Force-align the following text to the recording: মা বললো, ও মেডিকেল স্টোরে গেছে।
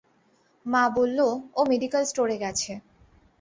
মা 0.65 0.83
বললো, 0.97 1.27
ও 1.55 1.61
মেডিকেল 1.65 2.03
স্টোরে 2.05 2.37
গেছে। 2.37 2.71